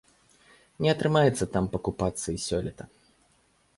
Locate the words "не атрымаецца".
0.85-1.49